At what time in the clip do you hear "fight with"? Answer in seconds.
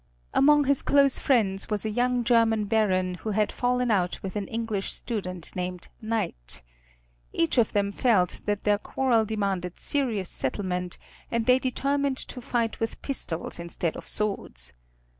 12.41-12.99